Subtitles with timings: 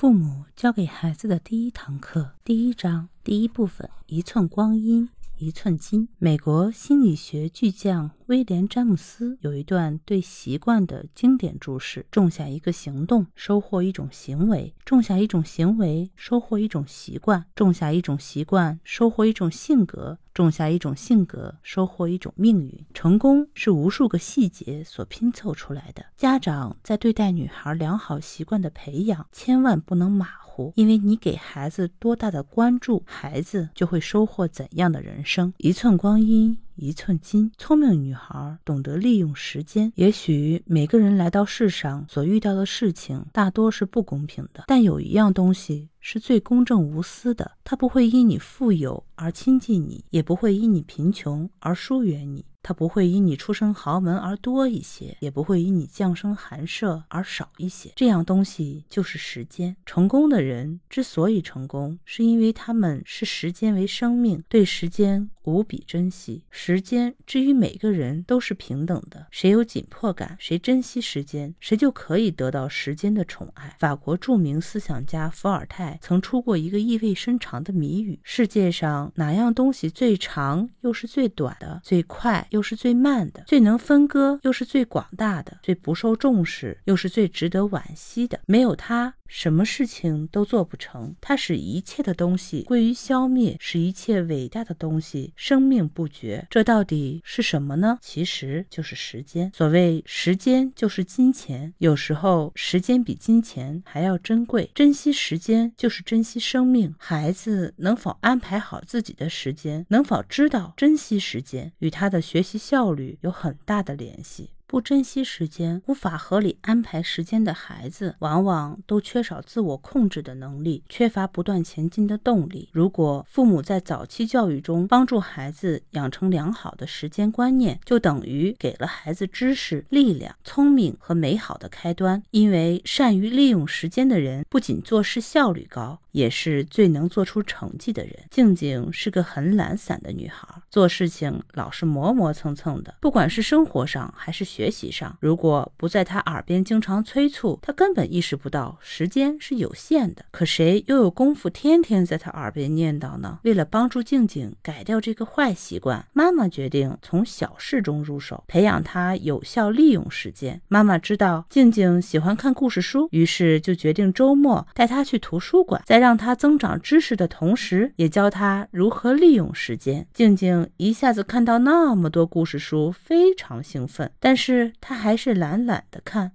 [0.00, 6.08] 父母教给孩子的第一堂课，第一章第一部分：一寸光阴一寸金。
[6.16, 20.16] 美国心理学巨匠威廉·詹姆斯有一段对习惯的经典注释：种下一个行动，收获一种行为；种下一种行为，收获一种习惯；种下一种习惯，收获一种性格。
[20.32, 22.86] 种下一种性格，收获一种命运。
[22.94, 26.06] 成功是无数个细节所拼凑出来的。
[26.16, 35.52] 家长在对待女孩良好习惯的培养，千万不能马虎，因为你给孩子多大的关注，孩子就会收获怎样的人生。
[35.58, 36.56] 一寸光阴。
[36.80, 39.92] 一寸金，聪明女孩懂得利用时间。
[39.96, 52.44] 也许每个人来到世上所遇到的事情大多是不公平的，但有一样东西是最公正无私的，它不会因你富有而亲近你，也不会因你贫穷而疏远你。
[52.62, 57.90] 它不会因你出身豪门而多一些，也不会因你降生寒舍而少一些。
[57.96, 59.74] 这样东西就是时间。
[59.86, 66.42] 成功的人之所以成功，是因为他们视时间为生命，对时间无比珍惜。
[66.50, 73.76] 时间之于每个人都是平等的，谁有紧迫感，谁珍惜时间，谁就可以得到时间的宠爱。
[73.78, 82.46] 法国著名思想家伏尔泰曾出过一个意味深长的谜语：世界上哪样东西最长又是最短的，最快？
[82.50, 88.40] 又是最慢的，最能分割，又是最广大的，最不受重视，又是最值得惋惜的。
[88.46, 89.14] 没有它。
[89.32, 96.46] 什么事情都做不成，它使一切的东西归于消灭，使一切伟大的东西生命不绝。
[96.50, 97.98] 这到底是什么呢？
[98.00, 99.50] 其实就是时间。
[99.54, 104.70] 所谓时间就是金钱，有时候时间比金钱还要珍贵。
[104.74, 106.94] 珍惜时间就是珍惜生命。
[106.98, 114.50] 孩子能否安排好自己的时间，能否知道珍惜时间，与他的学习效率有很大的联系。
[114.70, 122.68] 不珍惜时间、无法合理安排时间的孩子，往往都缺少自我控制的能力，缺乏不断前进的动力。
[122.70, 132.22] 如果父母在早期教育中帮助孩子养成良好的时间观念，就等于给了孩子知识、力量、聪明和美好的开端。
[132.30, 136.00] 因为善于利用时间的人，不仅做事效率高。
[136.12, 138.14] 也是最能做出成绩的人。
[138.30, 142.94] 静静是个很懒散的女孩，做事情老是磨磨蹭蹭的。
[143.00, 150.24] 不管是生活上还是学习上，如果不在她耳边经常催促，她根本意识不到时间是有限的。
[150.30, 153.38] 可谁又有功夫天天在她耳边念叨呢？
[153.44, 160.60] 为了帮助静静改掉这个坏习惯，妈妈决定从小事中入手，培养她有效利用时间。
[160.68, 170.08] 妈妈知道静静喜欢看故事书，于是就决定周末带她去图书馆，在让他增长知识的同时，也教他如何利用时间。
[170.12, 176.32] 静静一下子看到那么多故事书，非常兴奋，但是他还是懒懒的看。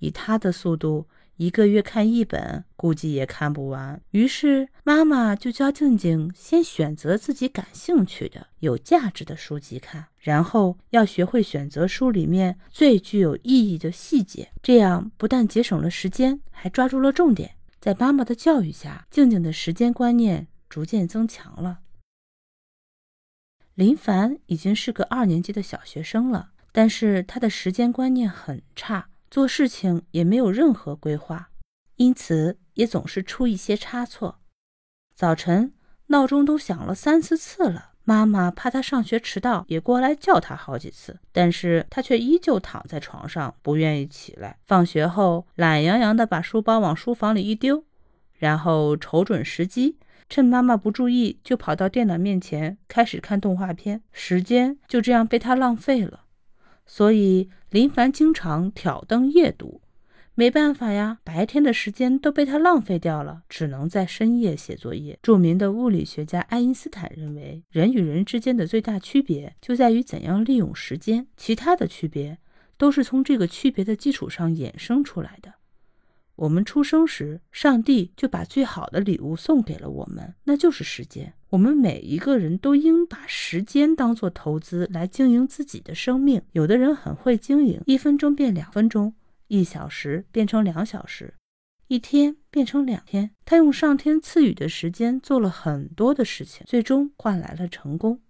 [0.00, 4.00] 以他的速度，一个月看一本，估计也看不完。
[4.10, 14.50] 于是妈妈就教静静先选择自己感兴趣的、有价值的书籍看，然后要学会选择书里面最具有意义的细节。
[14.62, 17.52] 这样不但节省了时间，还抓住了重点。
[17.84, 21.80] 在妈妈的教育下，静静的时间观念逐渐增强了。
[23.74, 31.50] 林凡已经是个二年级的小学生了，但是他的时间观念很差，做事情也没有任何规划，
[31.96, 34.40] 因此也总是出一些差错。
[35.14, 35.74] 早晨
[36.06, 37.93] 闹钟都响了三四次了。
[38.04, 44.58] 妈妈怕他上学迟到，也过来叫他好几次，但是他却依旧躺在床上，不愿意起来。
[44.66, 47.82] 放学后，懒洋洋地把书包往书房里一丢，
[48.34, 49.96] 然后瞅准时机，
[50.28, 54.02] 趁妈妈不注意，就跑到电脑面前开始看动画片。
[54.12, 56.24] 时间就这样被他浪费了，
[56.84, 59.80] 所以林凡经常挑灯夜读。
[60.36, 65.16] 没办法呀，白天的时间都被他浪费掉了，只能在深夜写作业。
[65.22, 72.38] 著名的物理学家爱因斯坦认为，人与人之间的最大区别就在于怎样利用时间，其他的区别
[72.76, 75.54] 都是从这个区别的基础上衍生出来的。
[76.34, 81.32] 我们出生时，上帝就把最好的礼物送给了我们，那就是时间。
[81.50, 86.42] 我们每一个人都应把时间当做投资来经营自己的生命。
[86.50, 89.14] 有的人很会经营，一分钟变两分钟。
[89.48, 91.34] 一小时变成两小时，
[91.88, 93.30] 一天变成两天。
[93.44, 98.20] 他用上天赐予的时间做了很多的事情，最终换来了成功。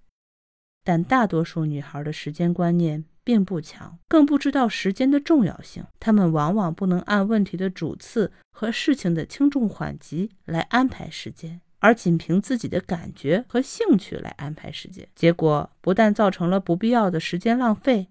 [0.83, 5.85] 但大多数女孩的时间观念并不强，更不知道时间的重要性。
[5.99, 18.09] 她们往往不能按问题的主次和事情的轻重缓急来安排时间，而仅凭自己的感觉和兴趣来安排时间，结果不但造成了不必要的时间浪费。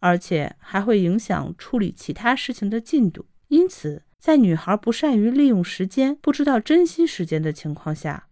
[0.00, 8.26] 而且还会影响处理其他事情的进度，因此在女孩不善于利用时间、不知道珍惜时间的情况下，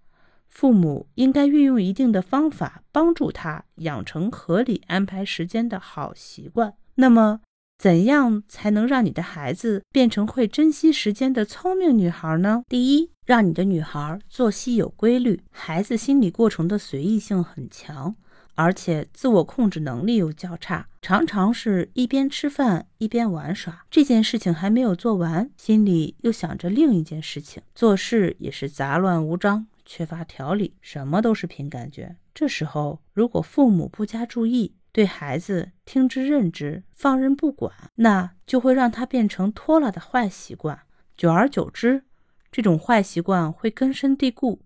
[0.49, 6.75] 父母应该运用一定的方法，帮助她养成合理安排时间的好习惯。
[6.95, 7.41] 那么，
[7.79, 12.63] 怎样才能让你的孩子变成会珍惜时间的聪明女孩呢？
[12.69, 15.43] 第一，让你的女孩作息有规律。
[15.51, 18.17] 孩子心理过程的随意性很强，
[18.57, 23.85] 而且自我控制能力又较差，常常是一边吃饭一边玩耍。
[23.91, 32.17] 这件事情还没有做完，心里又想着另一件事情，做事也是杂乱无章，缺乏条理，什么都是凭感觉。
[32.35, 40.81] 这时候，如果父母不加注意，对孩子听之任之，放任不管，那就会让他变成拖拉的坏习惯。
[41.17, 42.05] 久而久之，
[42.51, 44.61] 这种坏习惯会根深蒂固。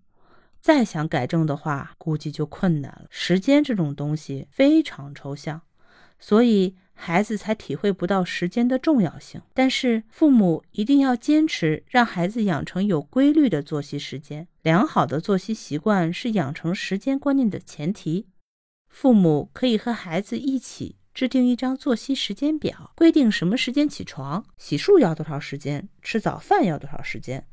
[0.61, 3.07] 再想改正的话，估计就困难了。
[3.09, 5.61] 时间这种东西非常抽象，
[6.19, 9.41] 所以孩子才体会不到时间的重要性。
[9.55, 14.47] 但是父母一定要坚持让孩子养成有规律的作息时间。
[14.61, 18.27] 良好的作息习惯是养成时间观念的前提。
[18.87, 27.47] 父母可以和孩子一起制定一张作息时间表，规定什么时间起床，洗漱要多少时间，吃早饭要多少时间，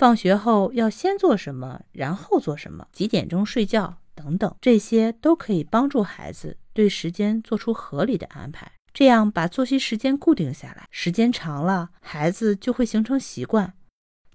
[0.00, 8.72] 放学后要先做什么，然后做什么，几点钟睡觉等等，这些都可以帮助孩子对时间做出合理的安排。
[8.94, 13.74] 这样把作息时间固定下来，时间长了，孩子就会形成习惯，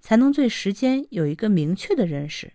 [0.00, 2.52] 才能对时间有一个明确的认识，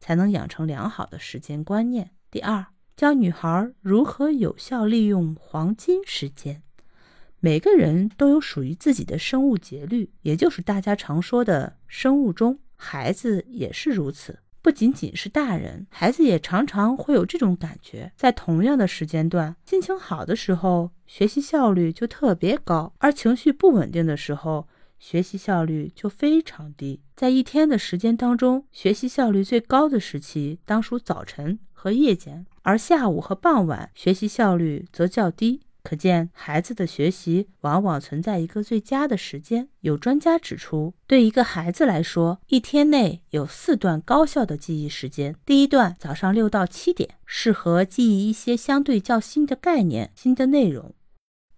[0.00, 2.10] 才能养成良好的时间观念。
[2.28, 2.66] 第二。
[2.96, 6.64] 教女孩如何有效利用黄金时间。
[7.38, 12.60] 每个人都有属于自己的生物节律，也就是大家常说的生物钟。
[12.76, 18.12] 孩子也是如此，不仅仅是大人，孩子也常常会有这种感觉。
[18.14, 24.68] 在同样的时间段，心情好的时候，学习效率就特别高；而情绪不稳定的时候，
[25.00, 27.00] 学习效率就非常低。
[27.16, 32.46] 在一天的时间当中，学习效率最高的时期当属早晨和夜间。
[32.62, 39.70] 而下午和傍晚学习效率则较低，可见孩子的学习往往存在一个最佳的时间。
[39.80, 45.34] 有专家指出，对一个孩子来说，一天内有四段高效的记忆时间。
[45.46, 50.92] 第一段早上六到七点，适合记忆一些相对较新的概念、新的内容；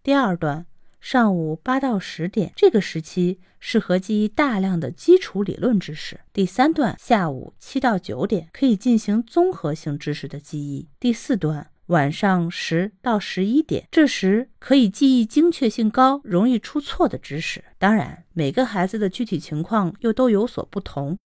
[0.05, 0.67] 第二段。
[1.01, 6.21] 上午八到十点，这个时期适合记忆大量的基础理论知识。
[6.31, 10.89] 第三段，下午七到九点，可以进行综合性知识的记忆。
[11.01, 17.65] 第四段，晚上十到十一点，这时可以记忆精确性高、容易出错的知识。
[17.79, 21.19] 当然，每个孩子的具体情况又都有所不同，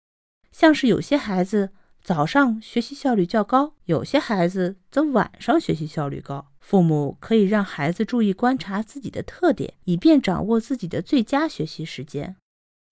[0.53, 1.69] 像是有些孩子。
[2.01, 6.47] 早上学习效率较高，有些孩子则晚上学习效率高。
[6.59, 12.35] 父母可以让孩子注意观察自己的特点，以便掌握自己的最佳学习时间，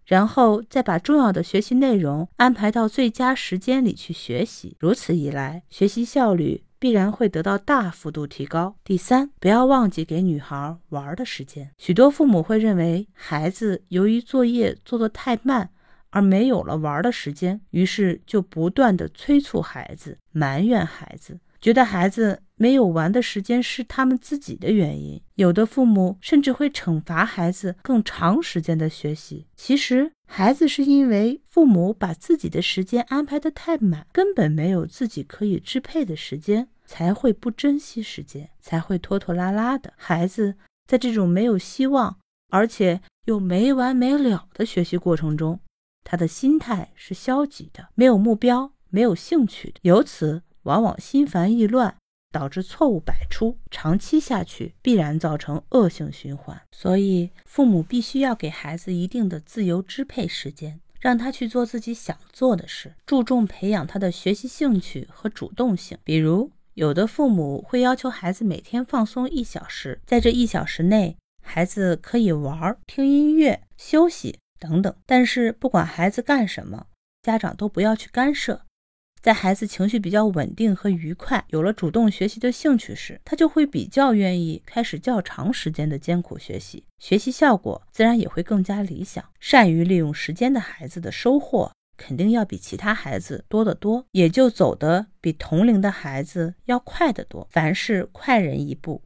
[0.05, 4.77] 然后再把重要的学习内容安排到最佳时间里去学习。
[4.79, 8.75] 如此一来，学习效率必然会得到大幅度提高。
[8.83, 11.69] 第三，不要忘记给女孩玩的时间。
[11.77, 15.69] 许多父母会认为孩子由于作业做得太慢。
[16.13, 25.19] 而没有了玩的时间，于是就不断的催促孩子，埋怨孩子，觉得孩子没有玩的时间是他们自己的原因。
[25.33, 29.47] 有的父母甚至会惩罚孩子更长时间的学习。
[29.55, 39.93] 其实，孩子是因为父母把自己的时间安排的太满，根本没有自己可以支配的时间，才会不珍惜时间，才会拖拖拉拉的。
[39.97, 40.53] 孩子
[40.85, 42.19] 在这种没有希望，
[42.51, 45.59] 而且又没完没了的学习过程中。
[46.03, 51.95] 他的心态是消极的，没有目标，没有兴趣的，由此往往心烦意乱，
[52.31, 56.59] 导致错误百出，长期下去必然造成恶性循环。
[56.71, 65.97] 所以，父母必须要给孩子一定的自由支配时间，让他去做自己想做的事，注重培养他的学习兴趣和主动性。
[66.03, 74.39] 比如，有的父母会要求孩子每天放松一小时，在这一小时内，孩子可以玩、听音乐、休息。
[74.59, 76.85] 等等，但是不管孩子干什么，
[77.23, 78.61] 家长都不要去干涉。
[79.21, 89.23] 在孩子情绪比较稳定和愉快，有了主动学习的兴趣时，他就会比较愿意开始较长时间的艰苦学习，学习效果自然也会更加理想。
[89.39, 97.47] 善于利用时间的孩子的收获肯定要比其他孩子多得多，也就走得比同龄的孩子要快得多。
[97.51, 99.03] 凡事快人一步。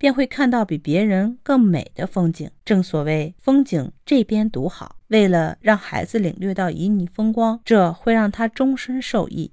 [0.00, 2.48] 便会看到比别人更美的风景。
[2.64, 9.50] 正所谓“风景这边独好”，为了让孩子领略到旖旎风光，这会让他终身受益。